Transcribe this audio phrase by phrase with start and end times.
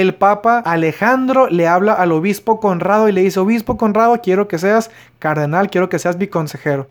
[0.00, 4.58] el Papa Alejandro le habla al obispo Conrado y le dice, obispo Conrado, quiero que
[4.58, 6.90] seas cardenal, quiero que seas mi consejero.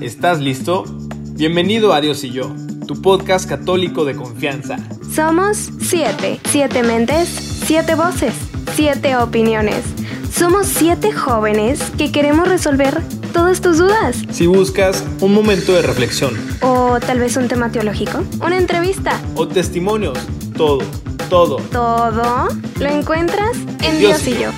[0.00, 0.84] ¿Estás listo?
[1.32, 2.54] Bienvenido a Dios y yo,
[2.86, 4.76] tu podcast católico de confianza.
[5.12, 8.34] Somos siete, siete mentes, siete voces,
[8.74, 9.82] siete opiniones.
[10.30, 13.02] Somos siete jóvenes que queremos resolver
[13.32, 14.22] todas tus dudas.
[14.30, 16.34] Si buscas un momento de reflexión.
[16.60, 19.20] O tal vez un tema teológico, una entrevista.
[19.34, 20.18] O testimonios,
[20.56, 20.78] todo,
[21.28, 21.56] todo.
[21.72, 24.50] Todo lo encuentras en Dios, y yo.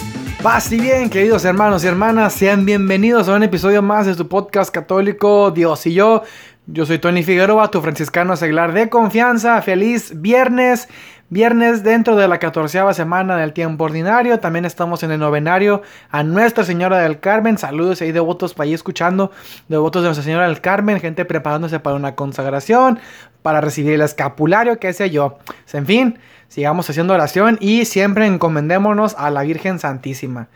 [0.42, 4.28] Paz y bien, queridos hermanos y hermanas, sean bienvenidos a un episodio más de su
[4.28, 6.22] podcast católico Dios y yo.
[6.66, 9.60] Yo soy Tony Figueroa, tu franciscano seglar de confianza.
[9.62, 10.88] Feliz viernes.
[11.30, 14.38] Viernes dentro de la catorceava semana del tiempo ordinario.
[14.38, 17.58] También estamos en el novenario a Nuestra Señora del Carmen.
[17.58, 19.30] Saludos ahí devotos para ahí escuchando.
[19.68, 21.00] Devotos de Nuestra Señora del Carmen.
[21.00, 22.98] Gente preparándose para una consagración.
[23.42, 25.38] Para recibir el escapulario, qué sé yo.
[25.72, 30.48] En fin, sigamos haciendo oración y siempre encomendémonos a la Virgen Santísima.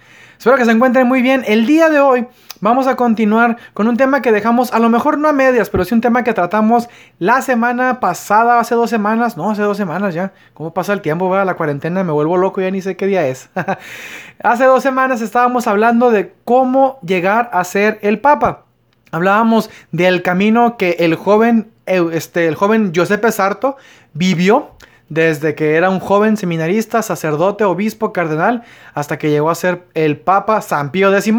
[0.43, 1.45] Espero que se encuentren muy bien.
[1.47, 2.27] El día de hoy
[2.61, 5.85] vamos a continuar con un tema que dejamos, a lo mejor no a medias, pero
[5.85, 6.89] sí un tema que tratamos
[7.21, 9.37] la semana pasada, hace dos semanas.
[9.37, 10.33] No, hace dos semanas ya.
[10.53, 11.31] ¿Cómo pasa el tiempo?
[11.31, 11.47] ¿verdad?
[11.47, 13.51] La cuarentena, me vuelvo loco, ya ni sé qué día es.
[14.43, 18.65] hace dos semanas estábamos hablando de cómo llegar a ser el Papa.
[19.13, 23.77] Hablábamos del camino que el joven, este, el joven Giuseppe Sarto
[24.13, 24.72] vivió
[25.13, 28.63] desde que era un joven seminarista, sacerdote, obispo, cardenal,
[28.95, 31.35] hasta que llegó a ser el Papa San Pío X,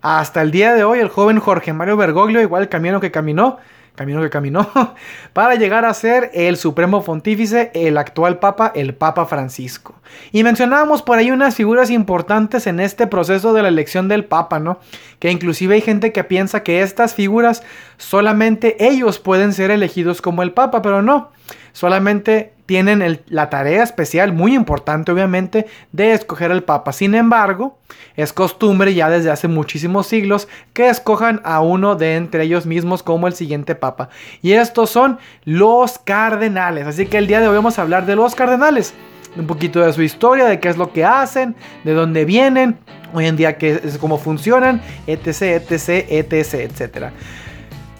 [0.00, 3.58] hasta el día de hoy el joven Jorge Mario Bergoglio, igual camino que caminó,
[3.94, 4.68] camino que caminó,
[5.32, 9.94] para llegar a ser el supremo pontífice, el actual papa, el Papa Francisco.
[10.32, 14.58] Y mencionábamos por ahí unas figuras importantes en este proceso de la elección del papa,
[14.58, 14.80] ¿no?
[15.20, 17.62] Que inclusive hay gente que piensa que estas figuras
[17.96, 21.30] solamente ellos pueden ser elegidos como el papa, pero no.
[21.72, 26.92] Solamente tienen la tarea especial, muy importante obviamente, de escoger al Papa.
[26.92, 27.78] Sin embargo,
[28.16, 33.02] es costumbre ya desde hace muchísimos siglos que escojan a uno de entre ellos mismos
[33.02, 34.08] como el siguiente Papa.
[34.40, 36.86] Y estos son los cardenales.
[36.86, 38.94] Así que el día de hoy vamos a hablar de los cardenales.
[39.36, 42.78] Un poquito de su historia, de qué es lo que hacen, de dónde vienen,
[43.12, 47.12] hoy en día qué es, cómo funcionan, etc, etc, etc, etcétera.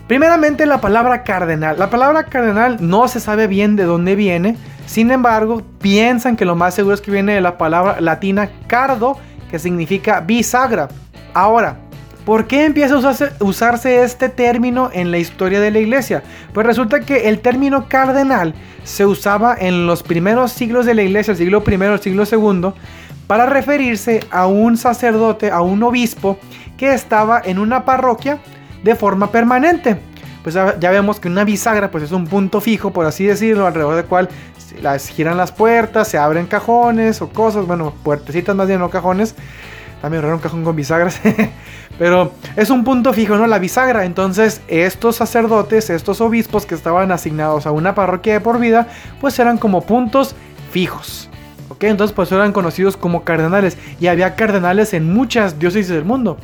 [0.06, 1.78] Primeramente la palabra cardenal.
[1.78, 4.56] La palabra cardenal no se sabe bien de dónde viene.
[4.87, 9.16] Sin embargo, piensan que lo más seguro es que viene de la palabra latina cardo,
[9.50, 10.88] que significa bisagra.
[11.32, 11.78] Ahora,
[12.26, 16.22] ¿por qué empieza a usarse, este término en la historia de la iglesia?
[16.53, 21.32] Pues resulta que el término cardenal se usaba en los primeros siglos de la iglesia,
[21.32, 22.75] el siglo I, el siglo II,
[23.26, 26.38] para referirse a un sacerdote, a un obispo
[26.76, 28.38] que estaba en una parroquia
[28.84, 29.99] de forma permanente.
[30.43, 33.97] Pues ya vemos que una bisagra pues es un punto fijo, por así decirlo, alrededor
[33.97, 34.28] del cual
[34.83, 39.34] las giran las puertas, se abren cajones o cosas, bueno, puertecitas más bien, no cajones.
[40.03, 41.19] También raro un cajón con bisagras.
[41.99, 43.47] Pero es un punto fijo, ¿no?
[43.47, 44.05] La bisagra.
[44.05, 48.89] Entonces, estos sacerdotes, estos obispos que estaban asignados a una parroquia de por vida,
[49.22, 50.34] pues eran como puntos
[50.71, 51.31] fijos.
[51.71, 51.84] ¿Ok?
[51.84, 53.78] Entonces, pues eran conocidos como cardenales.
[53.99, 56.37] Y había cardenales en muchas diócesis del mundo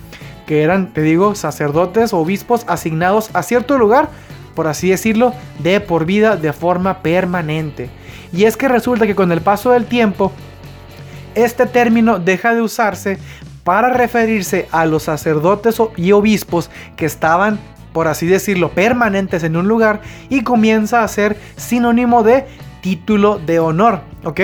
[0.50, 4.08] que eran, te digo, sacerdotes, obispos asignados a cierto lugar,
[4.56, 7.88] por así decirlo, de por vida de forma permanente.
[8.32, 10.32] Y es que resulta que con el paso del tiempo,
[11.36, 13.16] este término deja de usarse
[13.62, 17.60] para referirse a los sacerdotes y obispos que estaban,
[17.92, 20.00] por así decirlo, permanentes en un lugar
[20.30, 22.44] y comienza a ser sinónimo de
[22.80, 24.40] título de honor, ¿ok?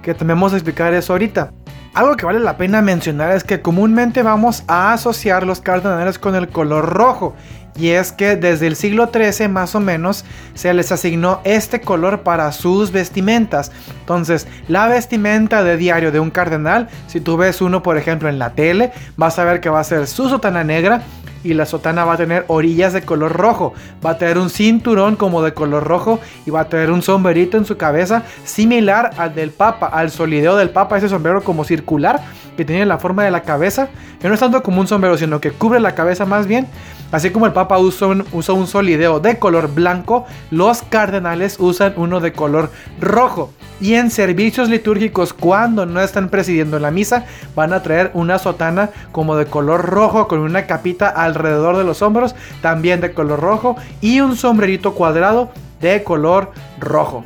[0.00, 1.50] Que también vamos a explicar eso ahorita.
[1.92, 6.36] Algo que vale la pena mencionar es que comúnmente vamos a asociar los cardenales con
[6.36, 7.34] el color rojo.
[7.80, 12.20] Y es que desde el siglo XIII más o menos se les asignó este color
[12.20, 13.72] para sus vestimentas.
[14.00, 18.38] Entonces, la vestimenta de diario de un cardenal, si tú ves uno por ejemplo en
[18.38, 21.00] la tele, vas a ver que va a ser su sotana negra
[21.42, 23.72] y la sotana va a tener orillas de color rojo,
[24.04, 27.56] va a tener un cinturón como de color rojo y va a tener un sombrerito
[27.56, 32.20] en su cabeza similar al del Papa, al solideo del Papa, ese sombrero como circular
[32.58, 33.88] que tiene la forma de la cabeza,
[34.20, 36.66] que no es tanto como un sombrero, sino que cubre la cabeza más bien.
[37.12, 41.94] Así como el Papa usa un, usa un solideo de color blanco, los cardenales usan
[41.96, 42.70] uno de color
[43.00, 43.52] rojo.
[43.80, 47.24] Y en servicios litúrgicos, cuando no están presidiendo la misa,
[47.56, 52.02] van a traer una sotana como de color rojo con una capita alrededor de los
[52.02, 57.24] hombros, también de color rojo, y un sombrerito cuadrado de color rojo.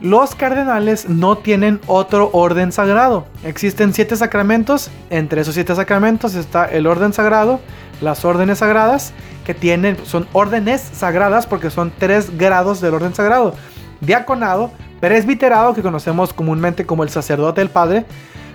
[0.00, 3.26] Los cardenales no tienen otro orden sagrado.
[3.44, 4.90] Existen siete sacramentos.
[5.10, 7.60] Entre esos siete sacramentos está el orden sagrado,
[8.00, 9.12] las órdenes sagradas,
[9.44, 13.54] que tienen, son órdenes sagradas porque son tres grados del orden sagrado.
[14.00, 14.70] Diaconado,
[15.00, 18.04] presbiterado, que conocemos comúnmente como el sacerdote del Padre,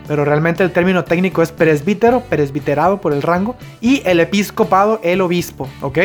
[0.07, 5.21] pero realmente el término técnico es presbítero, presbiterado por el rango, y el episcopado, el
[5.21, 5.99] obispo, ¿ok?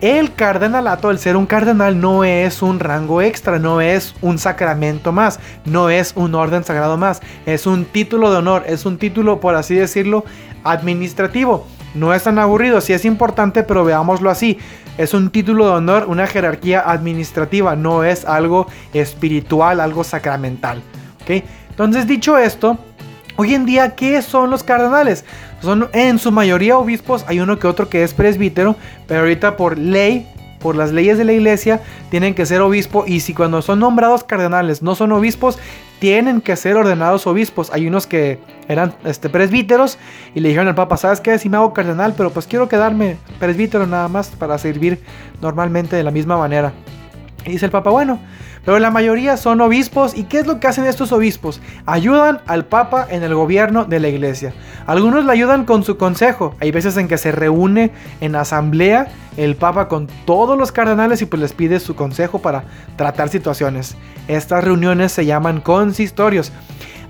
[0.00, 5.10] El cardenalato, el ser un cardenal, no es un rango extra, no es un sacramento
[5.10, 9.40] más, no es un orden sagrado más, es un título de honor, es un título,
[9.40, 10.24] por así decirlo,
[10.62, 11.66] administrativo.
[11.94, 14.58] No es tan aburrido, sí es importante, pero veámoslo así.
[14.98, 20.82] Es un título de honor, una jerarquía administrativa, no es algo espiritual, algo sacramental.
[21.22, 21.44] ¿ok?
[21.70, 22.78] Entonces, dicho esto,
[23.36, 25.24] hoy en día, ¿qué son los cardenales?
[25.60, 28.76] Son en su mayoría obispos, hay uno que otro que es presbítero,
[29.06, 31.80] pero ahorita por ley, por las leyes de la iglesia,
[32.10, 35.58] tienen que ser obispo y si cuando son nombrados cardenales no son obispos,
[35.98, 37.70] tienen que ser ordenados obispos.
[37.72, 39.98] Hay unos que eran este, presbíteros
[40.34, 41.38] y le dijeron al Papa, ¿sabes qué?
[41.38, 45.00] Si me hago cardenal, pero pues quiero quedarme presbítero nada más para servir
[45.40, 46.72] normalmente de la misma manera.
[47.44, 48.18] Y dice el Papa, bueno,
[48.68, 50.14] pero la mayoría son obispos.
[50.14, 51.62] ¿Y qué es lo que hacen estos obispos?
[51.86, 54.52] Ayudan al Papa en el gobierno de la iglesia.
[54.86, 56.54] Algunos le ayudan con su consejo.
[56.60, 61.24] Hay veces en que se reúne en asamblea el Papa con todos los cardenales y
[61.24, 62.64] pues les pide su consejo para
[62.96, 63.96] tratar situaciones.
[64.28, 66.52] Estas reuniones se llaman consistorios.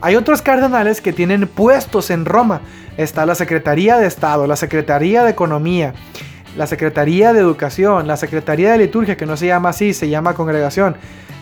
[0.00, 2.60] Hay otros cardenales que tienen puestos en Roma.
[2.96, 5.92] Está la Secretaría de Estado, la Secretaría de Economía,
[6.58, 10.34] la Secretaría de Educación, la Secretaría de Liturgia, que no se llama así, se llama
[10.34, 10.96] Congregación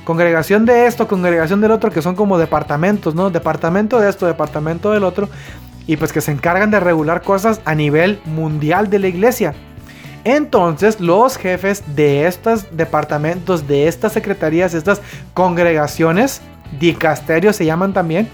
[0.05, 3.29] congregación de esto, congregación del otro, que son como departamentos, ¿no?
[3.29, 5.29] Departamento de esto, departamento del otro,
[5.89, 9.53] y pues que se encargan de regular cosas a nivel mundial de la iglesia.
[10.23, 15.01] Entonces los jefes de estos departamentos, de estas secretarías, estas
[15.35, 16.41] congregaciones,
[16.79, 18.29] dicasterios se llaman también,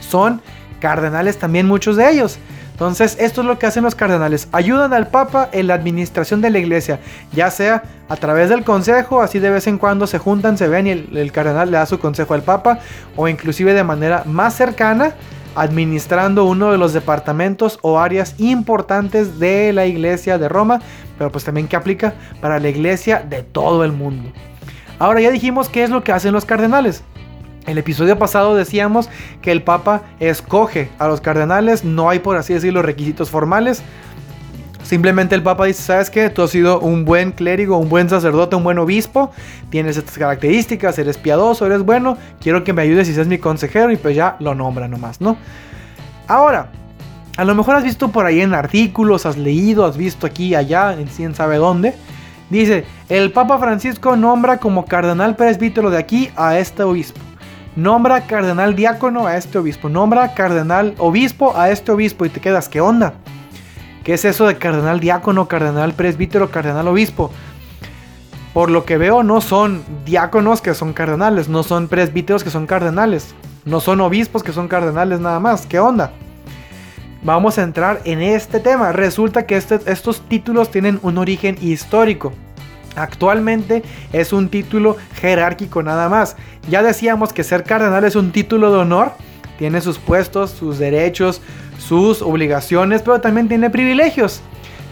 [0.00, 0.42] son
[0.78, 2.38] cardenales también muchos de ellos.
[2.78, 4.46] Entonces, esto es lo que hacen los cardenales.
[4.52, 7.00] Ayudan al Papa en la administración de la iglesia,
[7.32, 10.86] ya sea a través del consejo, así de vez en cuando se juntan, se ven
[10.86, 12.78] y el, cardenal le da su consejo al Papa,
[13.16, 15.14] o inclusive de manera más cercana,
[15.56, 20.80] administrando uno de los departamentos o áreas importantes de la iglesia de Roma,
[21.18, 24.30] pero pues también que aplica para la iglesia de todo el mundo.
[25.00, 27.02] Ahora ya dijimos qué es lo que hacen los cardenales.
[27.68, 29.10] El episodio pasado decíamos
[29.42, 33.82] que el Papa escoge a los cardenales, no hay por así decirlo requisitos formales.
[34.82, 36.30] Simplemente el Papa dice, ¿sabes qué?
[36.30, 39.32] Tú has sido un buen clérigo, un buen sacerdote, un buen obispo,
[39.68, 43.92] tienes estas características, eres piadoso, eres bueno, quiero que me ayudes y seas mi consejero
[43.92, 45.36] y pues ya lo nombra nomás, ¿no?
[46.26, 46.70] Ahora,
[47.36, 50.94] a lo mejor has visto por ahí en artículos, has leído, has visto aquí, allá,
[50.94, 51.92] en quién sabe dónde.
[52.48, 57.27] Dice, el Papa Francisco nombra como cardenal presbítero de aquí a este obispo
[57.78, 62.68] nombra cardenal diácono a este obispo, nombra cardenal obispo a este obispo y te quedas,
[62.68, 63.14] ¿qué onda?
[64.02, 67.30] ¿Qué es eso de cardenal diácono, cardenal presbítero, cardenal obispo?
[68.52, 72.66] Por lo que veo no son diáconos que son cardenales, no son presbíteros que son
[72.66, 73.32] cardenales,
[73.64, 76.10] no son obispos que son cardenales nada más, ¿qué onda?
[77.22, 78.90] Vamos a entrar en este tema.
[78.90, 82.32] Resulta que este, estos títulos tienen un origen histórico.
[82.96, 83.82] Actualmente
[84.12, 86.36] es un título jerárquico nada más.
[86.68, 89.12] Ya decíamos que ser cardenal es un título de honor.
[89.58, 91.40] Tiene sus puestos, sus derechos,
[91.78, 94.40] sus obligaciones, pero también tiene privilegios,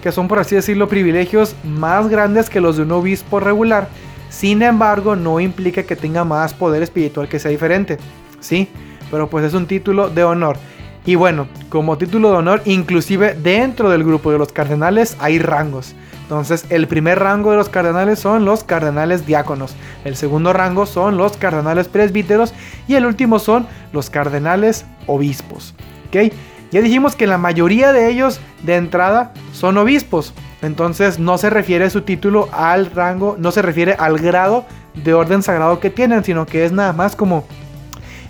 [0.03, 3.89] que son por así decirlo privilegios más grandes que los de un obispo regular.
[4.29, 7.99] Sin embargo, no implica que tenga más poder espiritual que sea diferente.
[8.41, 8.69] Sí,
[9.11, 10.59] pero pues es un título de honor.
[11.05, 15.95] Y bueno, como título de honor, inclusive dentro del grupo de los cardenales hay rangos.
[16.27, 19.77] Entonces, el primer rango de los cardenales son los cardenales diáconos.
[20.05, 22.53] El segundo rango son los cardenales presbíteros.
[22.89, 25.77] Y el último son los cardenales obispos.
[26.09, 26.33] ¿Ok?
[26.73, 30.35] Ya dijimos que la mayoría de ellos de entrada son obispos.
[30.63, 34.65] Entonces no se refiere su título al rango, no se refiere al grado
[34.95, 37.47] de orden sagrado que tienen, sino que es nada más como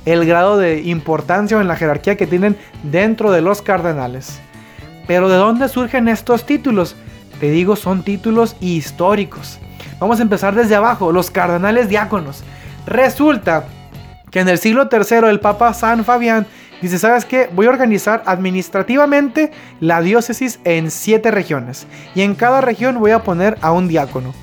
[0.05, 4.39] el grado de importancia o en la jerarquía que tienen dentro de los cardenales.
[5.07, 6.95] Pero ¿de dónde surgen estos títulos?
[7.41, 9.59] Te digo, son títulos históricos.
[10.01, 12.43] Vamos a empezar desde abajo, los cardenales diáconos.
[12.87, 13.65] Resulta
[14.31, 16.47] que en el siglo III el Papa San Fabián
[16.81, 17.51] dice, ¿sabes qué?
[17.55, 21.87] Voy a organizar administrativamente la diócesis en siete regiones.
[22.15, 24.35] Y en cada región voy a poner a un diácono.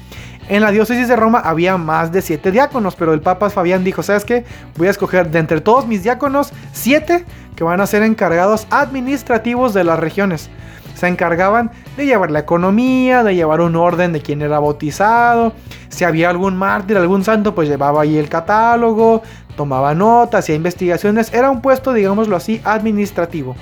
[0.50, 4.04] En la diócesis de Roma había más de siete diáconos, pero el Papa Fabián dijo,
[4.04, 4.44] ¿sabes qué?
[4.76, 9.74] Voy a escoger de entre todos mis diáconos siete que van a ser encargados administrativos
[9.74, 10.50] de las regiones
[10.96, 15.54] se encargaban de llevar la economía, de llevar un orden de quién era bautizado.
[15.90, 19.22] Si había algún mártir, algún santo, pues llevaba ahí el catálogo,
[19.56, 21.34] tomaba notas, hacía investigaciones.
[21.34, 23.56] Era un puesto, digámoslo así, administrativo.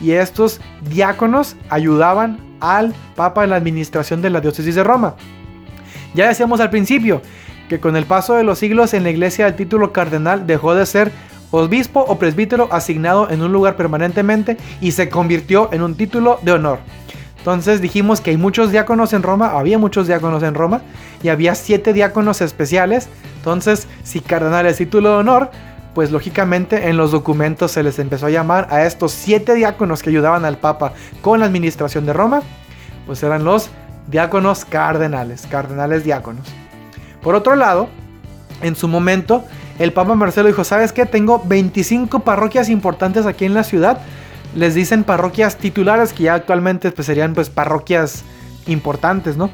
[0.00, 5.14] Y estos diáconos ayudaban al Papa en la administración de la diócesis de Roma.
[6.14, 7.22] Ya decíamos al principio
[7.68, 10.84] que con el paso de los siglos en la iglesia el título cardenal dejó de
[10.84, 11.12] ser
[11.52, 16.52] obispo o presbítero asignado en un lugar permanentemente y se convirtió en un título de
[16.52, 16.80] honor.
[17.38, 20.82] Entonces dijimos que hay muchos diáconos en Roma, había muchos diáconos en Roma
[21.22, 23.08] y había siete diáconos especiales.
[23.36, 25.50] Entonces, si cardenal es título de honor,
[25.94, 30.10] pues lógicamente en los documentos se les empezó a llamar a estos siete diáconos que
[30.10, 32.42] ayudaban al Papa con la administración de Roma,
[33.06, 33.70] pues eran los
[34.06, 36.46] diáconos cardenales, cardenales diáconos.
[37.22, 37.88] Por otro lado,
[38.62, 39.44] en su momento,
[39.78, 41.06] el Papa Marcelo dijo, ¿sabes qué?
[41.06, 44.00] Tengo 25 parroquias importantes aquí en la ciudad.
[44.54, 48.24] Les dicen parroquias titulares, que ya actualmente pues, serían pues parroquias
[48.66, 49.50] importantes, ¿no?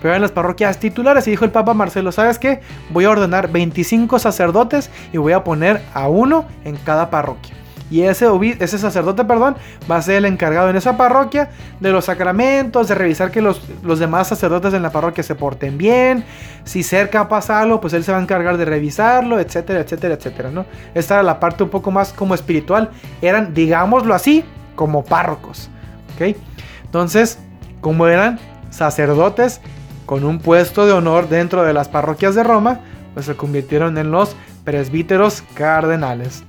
[0.00, 2.60] pero eran las parroquias titulares y dijo el Papa Marcelo, ¿sabes qué?
[2.90, 7.54] Voy a ordenar 25 sacerdotes y voy a poner a uno en cada parroquia.
[7.90, 8.26] Y ese,
[8.60, 9.56] ese sacerdote, perdón,
[9.90, 13.62] va a ser el encargado en esa parroquia de los sacramentos, de revisar que los,
[13.82, 16.24] los demás sacerdotes en la parroquia se porten bien.
[16.64, 20.50] Si cerca pasa algo, pues él se va a encargar de revisarlo, etcétera, etcétera, etcétera,
[20.50, 20.66] ¿no?
[20.94, 22.90] Esta era la parte un poco más como espiritual.
[23.22, 25.70] Eran, digámoslo así, como párrocos,
[26.14, 26.36] ¿ok?
[26.84, 27.38] Entonces,
[27.80, 28.38] como eran
[28.70, 29.60] sacerdotes,
[30.04, 32.80] con un puesto de honor dentro de las parroquias de Roma,
[33.12, 36.44] pues se convirtieron en los presbíteros cardenales.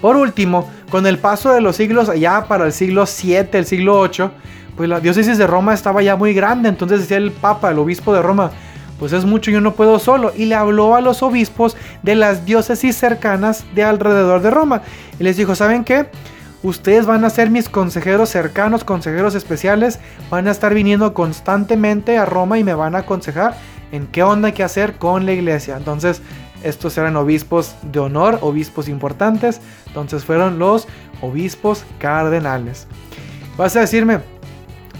[0.00, 3.98] Por último, con el paso de los siglos, ya para el siglo 7, el siglo
[3.98, 4.30] 8,
[4.76, 8.14] pues la diócesis de Roma estaba ya muy grande, entonces decía el Papa, el obispo
[8.14, 8.52] de Roma,
[8.98, 10.32] pues es mucho, yo no puedo solo.
[10.36, 14.82] Y le habló a los obispos de las diócesis cercanas de alrededor de Roma.
[15.18, 16.06] Y les dijo, ¿saben qué?
[16.62, 20.00] Ustedes van a ser mis consejeros cercanos, consejeros especiales.
[20.30, 23.56] Van a estar viniendo constantemente a Roma y me van a aconsejar
[23.92, 25.76] en qué onda hay que hacer con la iglesia.
[25.76, 26.20] Entonces,
[26.62, 29.60] estos eran obispos de honor, obispos importantes.
[29.86, 30.86] Entonces fueron los
[31.22, 32.86] obispos cardenales.
[33.56, 34.20] Vas a decirme,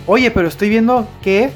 [0.07, 1.51] oye, pero estoy viendo que,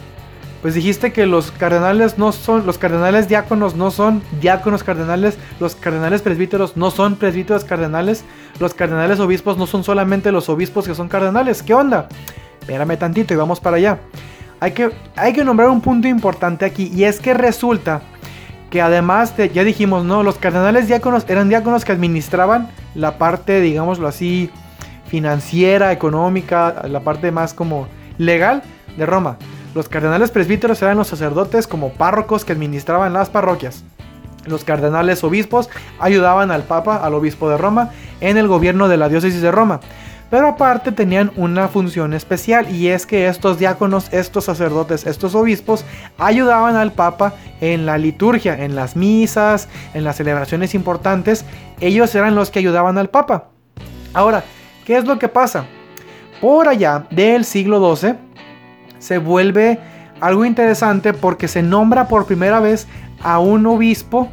[0.60, 5.74] pues dijiste que los cardenales no son, los cardenales diáconos no son diáconos cardenales, los
[5.74, 8.24] cardenales presbíteros no son presbíteros cardenales
[8.58, 11.62] los cardenales obispos no son solamente los obispos que son cardenales.
[11.62, 12.08] ¿Qué onda?
[12.60, 13.98] Espérame tantito y vamos para allá.
[14.60, 18.02] Hay que, hay que nombrar un punto importante aquí y es que resulta
[18.72, 20.22] que además de, ya dijimos, ¿no?
[20.22, 24.50] Los cardenales diáconos eran diáconos que administraban la parte, digámoslo así,
[25.08, 27.86] financiera, económica, la parte más como
[28.16, 28.62] legal
[28.96, 29.36] de Roma.
[29.74, 33.84] Los cardenales presbíteros eran los sacerdotes como párrocos que administraban las parroquias.
[34.46, 35.68] Los cardenales obispos
[36.00, 37.90] ayudaban al Papa, al obispo de Roma,
[38.22, 39.80] en el gobierno de la diócesis de Roma.
[40.32, 45.84] Pero aparte tenían una función especial y es que estos diáconos, estos sacerdotes, estos obispos
[46.16, 51.44] ayudaban al Papa en la liturgia, en las misas, en las celebraciones importantes.
[51.80, 53.48] Ellos eran los que ayudaban al Papa.
[54.14, 54.42] Ahora,
[54.86, 55.66] ¿qué es lo que pasa?
[56.40, 58.14] Por allá del siglo XII
[59.00, 59.80] se vuelve
[60.18, 62.88] algo interesante porque se nombra por primera vez
[63.22, 64.30] a un obispo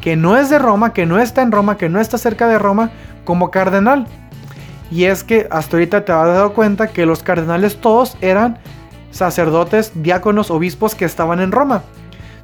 [0.00, 2.60] que no es de Roma, que no está en Roma, que no está cerca de
[2.60, 2.92] Roma,
[3.24, 4.06] como cardenal.
[4.90, 8.58] Y es que hasta ahorita te has dado cuenta que los cardenales todos eran
[9.10, 11.82] sacerdotes, diáconos, obispos que estaban en Roma.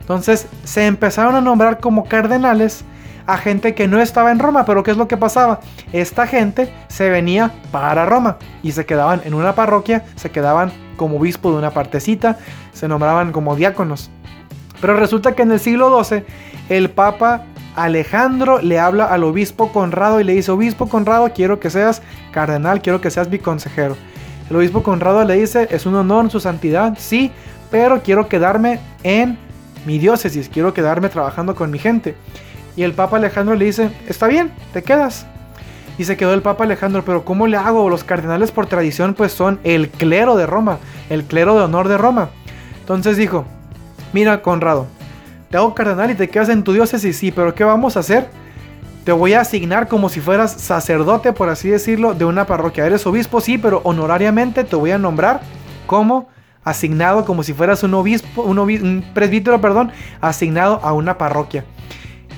[0.00, 2.84] Entonces se empezaron a nombrar como cardenales
[3.26, 5.60] a gente que no estaba en Roma, pero ¿qué es lo que pasaba?
[5.92, 11.16] Esta gente se venía para Roma y se quedaban en una parroquia, se quedaban como
[11.18, 12.38] obispo de una partecita,
[12.72, 14.10] se nombraban como diáconos.
[14.80, 16.24] Pero resulta que en el siglo XII
[16.68, 17.44] el Papa
[17.76, 22.82] Alejandro le habla al obispo Conrado y le dice, obispo Conrado, quiero que seas cardenal,
[22.82, 23.96] quiero que seas mi consejero.
[24.48, 27.30] El obispo Conrado le dice, es un honor su santidad, sí,
[27.70, 29.38] pero quiero quedarme en
[29.86, 32.16] mi diócesis, quiero quedarme trabajando con mi gente.
[32.76, 35.26] Y el Papa Alejandro le dice, está bien, te quedas.
[35.98, 37.88] Y se quedó el Papa Alejandro, pero ¿cómo le hago?
[37.90, 40.78] Los cardenales por tradición pues son el clero de Roma,
[41.10, 42.30] el clero de honor de Roma.
[42.80, 43.44] Entonces dijo,
[44.12, 44.86] mira Conrado,
[45.50, 48.28] te hago cardenal y te quedas en tu diócesis, sí, pero ¿qué vamos a hacer?
[49.04, 52.86] Te voy a asignar como si fueras sacerdote, por así decirlo, de una parroquia.
[52.86, 55.40] Eres obispo, sí, pero honorariamente te voy a nombrar
[55.86, 56.28] como
[56.62, 59.90] asignado, como si fueras un obispo, un, presbítero, perdón,
[60.20, 61.64] asignado a una parroquia.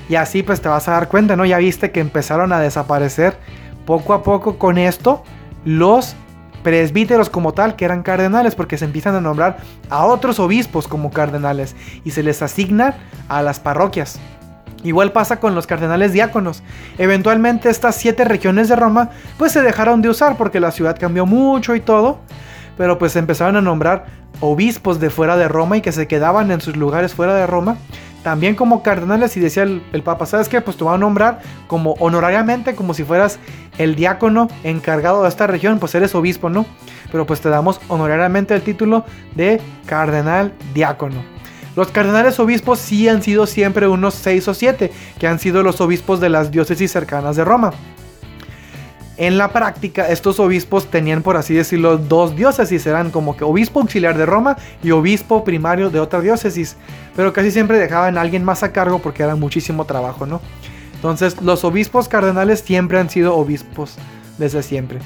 [0.09, 1.45] Y así pues te vas a dar cuenta, ¿no?
[1.45, 3.37] Ya viste que empezaron a desaparecer
[3.85, 5.23] poco a poco con esto
[5.65, 6.17] los
[6.63, 9.59] presbíteros como tal, que eran cardenales, porque se empiezan a nombrar
[9.91, 12.97] a otros obispos como cardenales y se les asigna
[13.29, 14.19] a las parroquias.
[14.85, 16.63] Igual pasa con los cardenales diáconos.
[16.99, 21.25] Eventualmente estas siete regiones de Roma pues se dejaron de usar porque la ciudad cambió
[21.25, 22.19] mucho y todo,
[22.77, 24.07] pero pues empezaron a nombrar
[24.41, 27.77] obispos de fuera de Roma y que se quedaban en sus lugares fuera de Roma
[28.23, 30.61] también como cardenales y decía el, Papa, ¿sabes qué?
[30.61, 33.39] Pues te voy a nombrar como honorariamente, como si fueras
[33.79, 36.67] el diácono encargado de esta región, pues eres obispo, ¿no?
[37.11, 41.23] Pero pues te damos honorariamente el título de cardenal diácono.
[41.75, 45.81] Los cardenales obispos sí han sido siempre unos 6 o 7, que han sido los
[45.81, 47.73] obispos de las diócesis cercanas de Roma.
[49.23, 52.85] En la práctica, estos obispos tenían, por así decirlo, dos diócesis.
[52.87, 56.77] Eran como que obispo auxiliar de Roma y obispo primario de otra diócesis.
[57.15, 60.41] Pero casi siempre dejaban a alguien más a cargo porque era muchísimo trabajo, ¿no?
[60.97, 63.95] Entonces, los obispos cardenales siempre han sido obispos
[64.39, 64.99] desde siempre.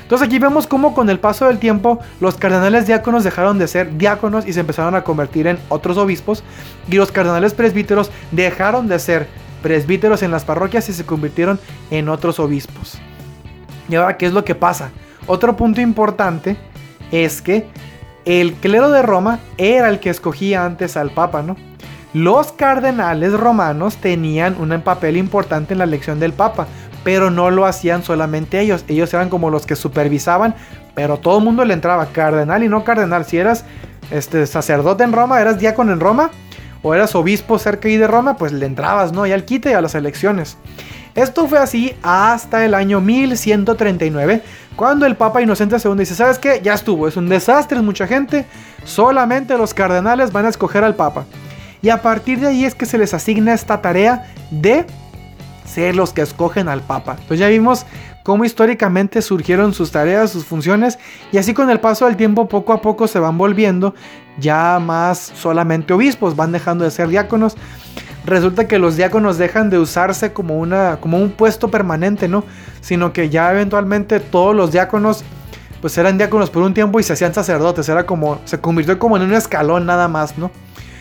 [0.00, 3.98] Entonces aquí vemos cómo con el paso del tiempo los cardenales diáconos dejaron de ser
[3.98, 6.42] diáconos y se empezaron a convertir en otros obispos
[6.88, 9.26] y los cardenales presbíteros dejaron de ser
[9.62, 11.60] presbíteros en las parroquias y se convirtieron
[11.90, 12.98] en otros obispos.
[13.88, 14.90] Y ahora, ¿qué es lo que pasa?
[15.26, 16.56] Otro punto importante
[17.10, 17.66] es que
[18.24, 21.56] el clero de Roma era el que escogía antes al Papa, ¿no?
[22.14, 26.66] Los cardenales romanos tenían un papel importante en la elección del Papa,
[27.04, 28.84] pero no lo hacían solamente ellos.
[28.88, 30.54] Ellos eran como los que supervisaban,
[30.94, 33.24] pero todo el mundo le entraba, cardenal y no cardenal.
[33.24, 33.64] Si eras
[34.10, 36.30] este, sacerdote en Roma, eras diácono en Roma,
[36.82, 39.26] o eras obispo cerca ahí de Roma, pues le entrabas, ¿no?
[39.26, 40.56] Y al quite y a las elecciones.
[41.18, 44.40] Esto fue así hasta el año 1139,
[44.76, 46.60] cuando el Papa Inocente II dice, ¿sabes qué?
[46.62, 48.46] Ya estuvo, es un desastre, es mucha gente,
[48.84, 51.24] solamente los cardenales van a escoger al Papa.
[51.82, 54.86] Y a partir de ahí es que se les asigna esta tarea de
[55.66, 57.16] ser los que escogen al Papa.
[57.26, 57.84] Pues ya vimos
[58.22, 61.00] cómo históricamente surgieron sus tareas, sus funciones,
[61.32, 63.92] y así con el paso del tiempo poco a poco se van volviendo
[64.38, 67.56] ya más solamente obispos, van dejando de ser diáconos
[68.28, 72.44] resulta que los diáconos dejan de usarse como, una, como un puesto permanente, ¿no?
[72.80, 75.24] Sino que ya eventualmente todos los diáconos
[75.80, 79.16] pues eran diáconos por un tiempo y se hacían sacerdotes, era como, se convirtió como
[79.16, 80.50] en un escalón nada más, ¿no?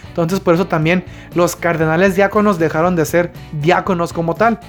[0.10, 1.04] Entonces por eso también
[1.34, 4.60] los cardenales diáconos dejaron de ser diáconos como tal,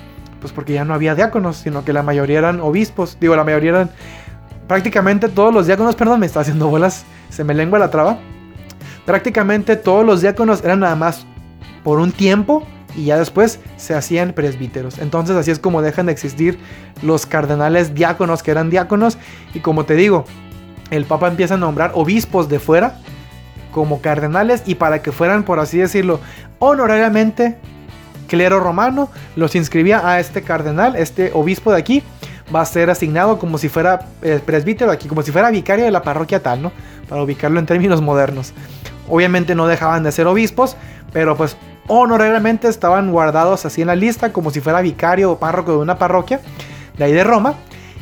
[0.41, 3.71] pues porque ya no había diáconos, sino que la mayoría eran obispos, digo, la mayoría
[3.71, 3.91] eran
[4.67, 8.19] prácticamente todos los diáconos, perdón, me está haciendo bolas, se me lengua la traba.
[9.05, 11.27] Prácticamente todos los diáconos eran nada más
[11.83, 12.67] por un tiempo
[12.97, 14.99] y ya después se hacían presbíteros.
[14.99, 16.59] Entonces así es como dejan de existir
[17.03, 19.19] los cardenales diáconos que eran diáconos
[19.55, 20.25] y como te digo,
[20.91, 22.99] el Papa empieza a nombrar obispos de fuera
[23.73, 26.21] como cardenales y para que fueran, por así decirlo,
[26.59, 27.59] honorariamente
[28.27, 32.03] clero romano, los inscribía a este cardenal, este obispo de aquí,
[32.55, 35.91] va a ser asignado como si fuera eh, presbítero aquí, como si fuera vicario de
[35.91, 36.73] la parroquia tal, ¿no?
[37.09, 38.53] Para ubicarlo en términos modernos.
[39.09, 40.77] Obviamente no dejaban de ser obispos,
[41.13, 45.73] pero pues honorariamente estaban guardados así en la lista como si fuera vicario o párroco
[45.73, 46.41] de una parroquia
[46.97, 47.55] de ahí de Roma.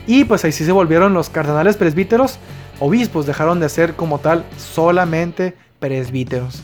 [0.07, 2.39] Y pues ahí sí se volvieron los cardenales presbíteros,
[2.79, 6.63] obispos, dejaron de ser como tal solamente presbíteros.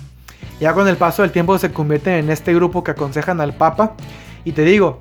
[0.60, 3.94] Ya con el paso del tiempo se convierten en este grupo que aconsejan al Papa.
[4.44, 4.98] Y te digo,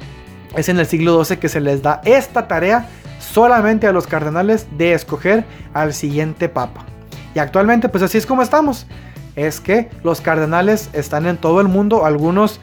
[0.55, 2.87] es en el siglo XII que se les da esta tarea
[3.19, 6.85] solamente a los cardenales de escoger al siguiente Papa.
[7.35, 8.87] Y actualmente pues así es como estamos
[9.35, 12.59] es que los cardenales están en todo el mundo, algunos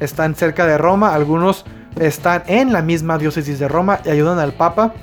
[0.00, 1.64] están cerca de Roma, algunos
[2.00, 4.94] están en la misma diócesis de Roma y ayudan al Papa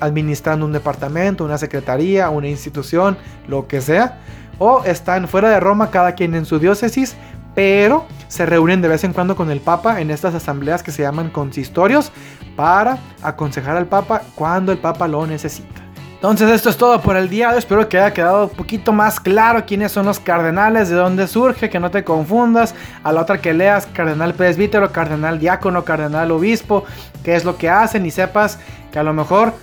[0.00, 4.18] administrando un departamento, una secretaría, una institución, lo que sea,
[4.58, 7.16] o están fuera de Roma cada quien en su diócesis,
[7.54, 11.02] pero se reúnen de vez en cuando con el Papa en estas asambleas que se
[11.02, 12.12] llaman consistorios
[12.56, 15.89] para aconsejar al Papa cuando el Papa lo necesita.
[16.20, 17.56] Entonces esto es todo por el día hoy.
[17.56, 21.70] Espero que haya quedado un poquito más claro quiénes son los cardenales, de dónde surge,
[21.70, 22.74] que no te confundas.
[23.02, 26.84] A la otra que leas cardenal presbítero, cardenal diácono, cardenal obispo,
[27.24, 28.58] qué es lo que hacen y sepas
[28.92, 29.54] que a lo mejor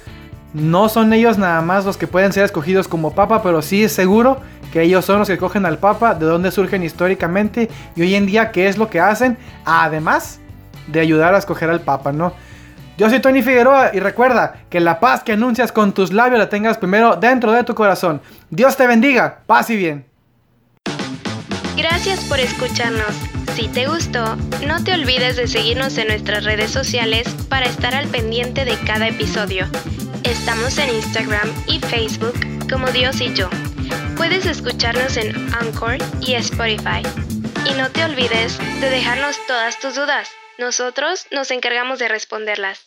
[0.56, 3.92] no son ellos nada más los que pueden ser escogidos como papa, pero sí es
[3.92, 4.40] seguro
[4.74, 8.26] que ellos son los que cogen al papa, de dónde surgen históricamente y hoy en
[8.26, 10.40] día qué es lo que hacen, además
[10.88, 12.34] de ayudar a escoger al papa, ¿no?
[12.98, 16.50] Yo soy Tony Figueroa y recuerda que la paz que anuncias con tus labios la
[16.50, 18.22] tengas primero dentro de tu corazón.
[18.50, 20.06] Dios te bendiga, paz y bien.
[21.76, 23.16] Gracias por escucharnos.
[23.54, 28.08] Si te gustó, no te olvides de seguirnos en nuestras redes sociales para estar al
[28.08, 29.68] pendiente de cada episodio.
[30.24, 32.34] Estamos en Instagram y Facebook
[32.68, 33.48] como Dios y yo.
[34.16, 37.04] Puedes escucharnos en Anchor y Spotify.
[37.70, 40.30] Y no te olvides de dejarnos todas tus dudas.
[40.58, 42.87] Nosotros nos encargamos de responderlas.